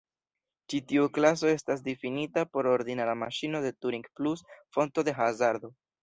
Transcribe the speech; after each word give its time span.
Ĉi 0.73 0.77
tiu 0.91 1.09
klaso 1.17 1.49
estas 1.49 1.83
difinita 1.87 2.45
por 2.55 2.69
ordinara 2.71 3.15
maŝino 3.23 3.61
de 3.65 3.71
Turing 3.85 4.07
plus 4.21 4.43
fonto 4.79 5.05
de 5.11 5.15
hazardo. 5.19 5.71